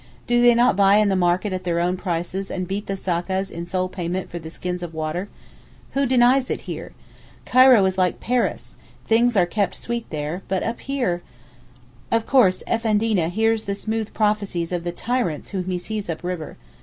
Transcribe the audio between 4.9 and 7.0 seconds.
water? Who denies it here?